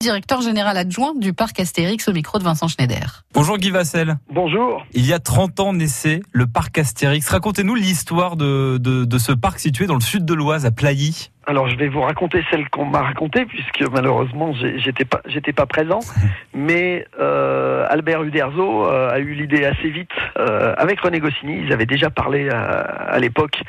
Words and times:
directeur 0.00 0.42
général 0.42 0.76
adjoint 0.76 1.12
du 1.16 1.32
parc 1.32 1.58
Astérix 1.58 2.06
au 2.06 2.12
micro 2.12 2.38
de 2.38 2.44
Vincent 2.44 2.68
Schneider. 2.68 3.24
Bonjour 3.34 3.58
Guy 3.58 3.70
Vassel. 3.70 4.16
Bonjour. 4.32 4.86
Il 4.92 5.04
y 5.04 5.12
a 5.12 5.18
30 5.18 5.58
ans 5.58 5.72
naissait 5.72 6.20
le 6.30 6.46
parc 6.46 6.78
Astérix. 6.78 7.28
Racontez-nous 7.28 7.74
l'histoire 7.74 8.36
de, 8.36 8.78
de, 8.78 9.04
de, 9.04 9.18
ce 9.18 9.32
parc 9.32 9.58
situé 9.58 9.86
dans 9.86 9.96
le 9.96 10.00
sud 10.00 10.24
de 10.24 10.34
l'Oise, 10.34 10.66
à 10.66 10.70
Plailly. 10.70 11.32
Alors 11.48 11.66
je 11.66 11.76
vais 11.76 11.88
vous 11.88 12.02
raconter 12.02 12.44
celle 12.50 12.68
qu'on 12.68 12.84
m'a 12.84 13.00
racontée 13.00 13.46
puisque 13.46 13.80
malheureusement 13.90 14.52
j'étais 14.76 15.06
pas 15.06 15.22
j'étais 15.24 15.54
pas 15.54 15.64
présent, 15.64 16.00
mais 16.54 17.06
euh, 17.18 17.86
Albert 17.88 18.22
Uderzo 18.22 18.84
euh, 18.84 19.10
a 19.10 19.18
eu 19.18 19.32
l'idée 19.32 19.64
assez 19.64 19.88
vite 19.88 20.10
euh, 20.38 20.74
avec 20.76 21.00
René 21.00 21.20
Goscinny. 21.20 21.62
Ils 21.64 21.72
avaient 21.72 21.86
déjà 21.86 22.10
parlé 22.10 22.50
à, 22.50 22.60
à 22.60 23.18
l'époque 23.18 23.62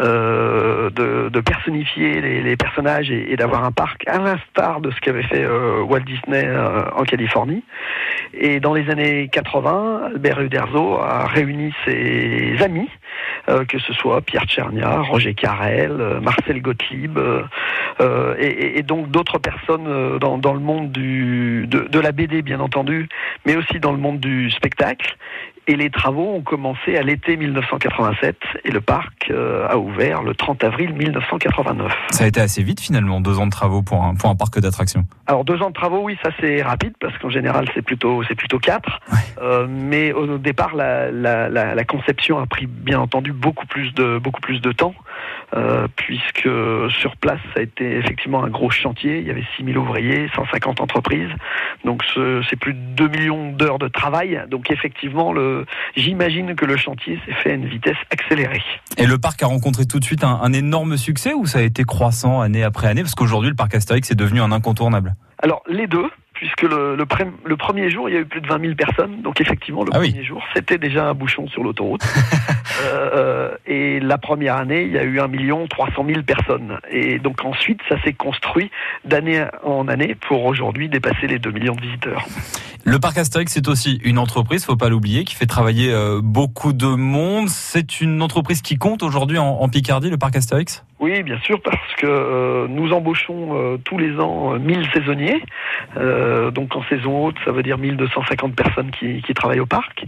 euh, 0.00 0.69
de, 0.90 1.40
personnifier 1.40 2.20
les, 2.20 2.56
personnages 2.56 3.10
et, 3.10 3.36
d'avoir 3.36 3.64
un 3.64 3.72
parc 3.72 4.06
à 4.06 4.18
l'instar 4.18 4.80
de 4.80 4.90
ce 4.90 5.00
qu'avait 5.00 5.22
fait 5.22 5.42
euh, 5.42 5.82
Walt 5.82 6.00
Disney 6.00 6.44
euh, 6.44 6.90
en 6.94 7.04
Californie. 7.04 7.64
Et 8.34 8.60
dans 8.60 8.74
les 8.74 8.90
années 8.90 9.28
80, 9.32 10.02
Albert 10.06 10.40
Uderzo 10.40 10.98
a 10.98 11.26
réuni 11.26 11.72
ses 11.84 12.56
amis, 12.62 12.88
que 13.68 13.78
ce 13.78 13.92
soit 13.92 14.20
Pierre 14.20 14.44
Tchernia, 14.44 15.00
Roger 15.00 15.34
Carrel, 15.34 16.20
Marcel 16.22 16.62
Gottlieb 16.62 17.18
euh, 17.18 17.42
euh, 18.00 18.34
et, 18.38 18.82
donc 18.82 19.10
d'autres 19.10 19.38
personnes 19.38 19.86
euh, 19.86 20.18
dans, 20.18 20.38
dans, 20.38 20.54
le 20.54 20.60
monde 20.60 20.90
du, 20.90 21.66
de, 21.66 22.00
la 22.00 22.12
BD 22.12 22.42
bien 22.42 22.60
entendu, 22.60 23.08
mais 23.44 23.56
aussi 23.56 23.78
dans 23.78 23.92
le 23.92 23.98
monde 23.98 24.20
du 24.20 24.50
spectacle. 24.50 25.16
Et 25.70 25.76
les 25.76 25.88
travaux 25.88 26.34
ont 26.34 26.40
commencé 26.40 26.96
à 26.96 27.02
l'été 27.02 27.36
1987 27.36 28.36
et 28.64 28.72
le 28.72 28.80
parc 28.80 29.30
a 29.30 29.78
ouvert 29.78 30.24
le 30.24 30.34
30 30.34 30.64
avril 30.64 30.92
1989. 30.94 31.92
Ça 32.10 32.24
a 32.24 32.26
été 32.26 32.40
assez 32.40 32.64
vite 32.64 32.80
finalement, 32.80 33.20
deux 33.20 33.38
ans 33.38 33.46
de 33.46 33.52
travaux 33.52 33.80
pour 33.80 34.02
un, 34.02 34.16
pour 34.16 34.30
un 34.30 34.34
parc 34.34 34.58
d'attractions. 34.58 35.04
Alors 35.28 35.44
deux 35.44 35.62
ans 35.62 35.68
de 35.68 35.74
travaux, 35.74 36.00
oui, 36.02 36.18
ça 36.24 36.30
c'est 36.40 36.60
rapide 36.60 36.94
parce 37.00 37.16
qu'en 37.18 37.30
général 37.30 37.68
c'est 37.72 37.82
plutôt 37.82 38.24
c'est 38.24 38.34
plutôt 38.34 38.58
quatre. 38.58 38.98
Ouais. 39.12 39.18
Euh, 39.40 39.68
mais 39.68 40.12
au 40.12 40.38
départ, 40.38 40.74
la, 40.74 41.12
la, 41.12 41.48
la, 41.48 41.76
la, 41.76 41.84
conception 41.84 42.40
a 42.40 42.46
pris 42.46 42.66
bien 42.66 42.98
entendu 42.98 43.32
beaucoup 43.32 43.66
plus 43.66 43.94
de 43.94 44.18
beaucoup 44.18 44.40
plus 44.40 44.60
de 44.60 44.72
temps 44.72 44.94
euh, 45.54 45.88
puisque 45.96 46.48
sur 47.00 47.16
place 47.16 47.40
ça 47.54 47.60
a 47.60 47.62
été 47.62 47.96
effectivement 47.96 48.44
un 48.44 48.48
gros 48.48 48.70
chantier. 48.70 49.18
Il 49.18 49.26
y 49.26 49.30
avait 49.30 49.44
6000 49.56 49.78
ouvriers, 49.78 50.28
150 50.34 50.80
entreprises, 50.80 51.30
donc 51.84 52.02
c'est 52.48 52.56
plus 52.56 52.74
de 52.74 52.78
2 52.78 53.08
millions 53.08 53.52
d'heures 53.52 53.78
de 53.78 53.88
travail. 53.88 54.42
Donc 54.48 54.70
effectivement, 54.70 55.32
le 55.32 55.66
j'imagine 55.96 56.54
que 56.54 56.64
le 56.64 56.76
chantier 56.76 57.18
s'est 57.26 57.34
fait 57.34 57.50
à 57.50 57.54
une 57.54 57.66
vitesse 57.66 57.96
accélérée. 58.10 58.62
Et 58.96 59.06
le 59.06 59.18
parc 59.18 59.42
a 59.42 59.46
rencontré 59.46 59.86
tout 59.86 59.98
de 59.98 60.04
suite 60.04 60.24
un, 60.24 60.38
un 60.42 60.52
énorme 60.52 60.96
succès 60.96 61.34
ou 61.34 61.46
ça 61.46 61.58
a 61.58 61.62
été 61.62 61.84
croissant 61.84 62.40
année 62.40 62.62
après 62.62 62.88
année? 62.88 63.02
Parce 63.02 63.14
qu'aujourd'hui, 63.14 63.50
le 63.50 63.56
parc 63.56 63.74
Astérix 63.74 64.10
est 64.10 64.14
devenu 64.14 64.40
un 64.40 64.52
incontournable. 64.52 65.14
Alors 65.42 65.62
les 65.68 65.86
deux, 65.86 66.08
puisque 66.40 66.62
le, 66.62 66.96
le, 66.96 67.04
le, 67.44 67.56
premier 67.58 67.90
jour, 67.90 68.08
il 68.08 68.14
y 68.14 68.16
a 68.16 68.20
eu 68.20 68.24
plus 68.24 68.40
de 68.40 68.46
20 68.46 68.60
000 68.62 68.74
personnes. 68.74 69.20
Donc 69.20 69.42
effectivement, 69.42 69.84
le 69.84 69.90
ah 69.92 69.98
premier 69.98 70.20
oui. 70.20 70.24
jour, 70.24 70.42
c'était 70.54 70.78
déjà 70.78 71.10
un 71.10 71.12
bouchon 71.12 71.46
sur 71.48 71.62
l'autoroute. 71.62 72.00
euh, 72.82 73.54
et 73.66 74.00
la 74.00 74.16
première 74.16 74.56
année, 74.56 74.84
il 74.84 74.92
y 74.92 74.96
a 74.96 75.04
eu 75.04 75.20
1 75.20 75.28
million 75.28 75.66
300 75.66 76.02
000 76.08 76.22
personnes. 76.22 76.78
Et 76.90 77.18
donc 77.18 77.44
ensuite, 77.44 77.80
ça 77.90 78.02
s'est 78.02 78.14
construit 78.14 78.70
d'année 79.04 79.44
en 79.62 79.86
année 79.86 80.14
pour 80.14 80.46
aujourd'hui 80.46 80.88
dépasser 80.88 81.26
les 81.26 81.38
2 81.38 81.50
millions 81.50 81.74
de 81.74 81.82
visiteurs. 81.82 82.26
Le 82.84 82.98
parc 82.98 83.18
Astérix, 83.18 83.52
c'est 83.52 83.68
aussi 83.68 84.00
une 84.02 84.16
entreprise, 84.16 84.64
faut 84.64 84.76
pas 84.76 84.88
l'oublier, 84.88 85.24
qui 85.24 85.34
fait 85.34 85.44
travailler 85.44 85.92
euh, 85.92 86.22
beaucoup 86.22 86.72
de 86.72 86.86
monde. 86.86 87.50
C'est 87.50 88.00
une 88.00 88.22
entreprise 88.22 88.62
qui 88.62 88.78
compte 88.78 89.02
aujourd'hui 89.02 89.36
en, 89.36 89.46
en, 89.46 89.68
Picardie, 89.68 90.08
le 90.08 90.16
parc 90.16 90.36
Astérix? 90.36 90.82
Oui, 91.00 91.22
bien 91.22 91.38
sûr, 91.40 91.62
parce 91.62 91.94
que 91.96 92.06
euh, 92.06 92.66
nous 92.68 92.92
embauchons 92.92 93.56
euh, 93.58 93.78
tous 93.82 93.96
les 93.96 94.20
ans 94.20 94.58
1000 94.58 94.86
saisonniers. 94.92 95.42
Euh, 95.96 96.50
donc 96.50 96.76
en 96.76 96.84
saison 96.84 97.24
haute, 97.24 97.36
ça 97.42 97.52
veut 97.52 97.62
dire 97.62 97.78
1250 97.78 98.54
personnes 98.54 98.90
qui, 98.90 99.22
travaillent 99.34 99.60
au 99.60 99.66
parc. 99.66 100.04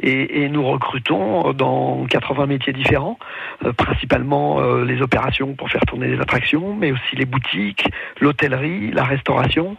Et, 0.00 0.48
nous 0.48 0.64
recrutons 0.64 1.52
dans 1.52 2.06
80 2.06 2.46
métiers 2.46 2.72
différents, 2.72 3.18
principalement 3.76 4.60
les 4.82 5.02
opérations 5.02 5.54
pour 5.54 5.68
faire 5.68 5.80
tourner 5.86 6.06
les 6.06 6.20
attractions, 6.20 6.74
mais 6.74 6.92
aussi 6.92 7.16
les 7.16 7.24
boutiques, 7.24 7.88
l'hôtellerie, 8.20 8.92
la 8.92 9.04
restauration. 9.04 9.76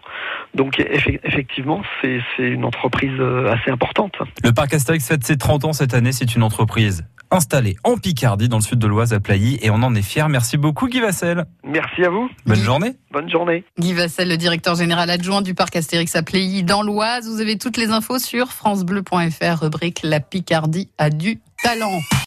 Donc 0.54 0.80
eff 0.80 1.08
effectivement, 1.24 1.82
c'est 2.02 2.22
une 2.40 2.66
entreprise 2.66 3.20
assez 3.48 3.72
importante. 3.72 4.18
Le 4.44 4.52
parc 4.52 4.74
Astérix 4.74 5.08
fête 5.08 5.24
ses 5.24 5.38
30 5.38 5.66
ans 5.66 5.74
cette 5.74 5.94
année, 5.94 6.12
c'est 6.12 6.36
une 6.36 6.44
entreprise 6.44 7.06
installé 7.32 7.76
en 7.84 7.98
Picardie, 7.98 8.50
dans 8.50 8.58
le 8.58 8.64
sud 8.64 8.80
de 8.80 8.88
l'Oise, 8.88 9.14
à 9.14 9.20
Plailly, 9.20 9.60
et 9.62 9.70
on 9.70 9.76
en 9.76 9.96
est 9.96 10.02
fiers. 10.02 10.28
Merci 10.30 10.58
beaucoup, 10.58 10.88
Guy 10.88 11.00
Vassel. 11.00 11.46
Merci 11.64 12.04
à 12.04 12.10
vous. 12.10 12.30
Bonne 12.46 12.60
journée. 12.60 12.94
Bonne 13.12 13.30
journée. 13.30 13.64
Guy 13.80 13.94
Vassel, 13.94 14.30
le 14.30 14.38
directeur 14.38 14.76
général 14.76 15.10
adjoint 15.10 15.42
du 15.42 15.54
parc 15.54 15.76
Astérix 15.76 16.16
à 16.16 16.24
Plailly, 16.24 16.64
dans 16.64 16.82
l'Oise. 16.82 17.28
Vous 17.28 17.42
avez 17.42 17.58
toutes 17.58 17.78
les 17.78 17.90
infos 17.90 18.20
sur 18.20 18.52
FranceBleu.fr, 18.52 19.62
rubrique 19.62 20.02
La 20.04 20.20
Picardie 20.20 20.90
a 20.98 21.10
du 21.10 21.40
talent. 21.64 22.00